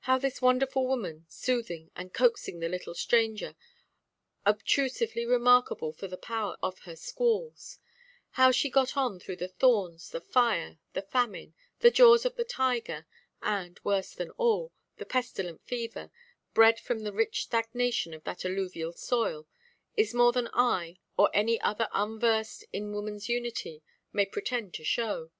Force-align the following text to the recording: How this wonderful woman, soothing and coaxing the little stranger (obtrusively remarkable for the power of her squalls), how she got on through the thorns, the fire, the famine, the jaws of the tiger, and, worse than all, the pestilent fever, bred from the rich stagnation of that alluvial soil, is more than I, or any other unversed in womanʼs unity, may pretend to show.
How 0.00 0.18
this 0.18 0.42
wonderful 0.42 0.84
woman, 0.84 1.26
soothing 1.28 1.92
and 1.94 2.12
coaxing 2.12 2.58
the 2.58 2.68
little 2.68 2.92
stranger 2.92 3.54
(obtrusively 4.44 5.24
remarkable 5.24 5.92
for 5.92 6.08
the 6.08 6.16
power 6.16 6.56
of 6.60 6.80
her 6.80 6.96
squalls), 6.96 7.78
how 8.30 8.50
she 8.50 8.68
got 8.68 8.96
on 8.96 9.20
through 9.20 9.36
the 9.36 9.46
thorns, 9.46 10.10
the 10.10 10.20
fire, 10.20 10.80
the 10.94 11.02
famine, 11.02 11.54
the 11.78 11.92
jaws 11.92 12.24
of 12.26 12.34
the 12.34 12.42
tiger, 12.42 13.06
and, 13.42 13.78
worse 13.84 14.10
than 14.12 14.30
all, 14.32 14.72
the 14.96 15.06
pestilent 15.06 15.62
fever, 15.64 16.10
bred 16.52 16.80
from 16.80 17.04
the 17.04 17.12
rich 17.12 17.44
stagnation 17.44 18.12
of 18.12 18.24
that 18.24 18.44
alluvial 18.44 18.90
soil, 18.92 19.46
is 19.96 20.12
more 20.12 20.32
than 20.32 20.48
I, 20.52 20.96
or 21.16 21.30
any 21.32 21.60
other 21.60 21.88
unversed 21.92 22.64
in 22.72 22.90
womanʼs 22.90 23.28
unity, 23.28 23.84
may 24.12 24.26
pretend 24.26 24.74
to 24.74 24.84
show. 24.84 25.30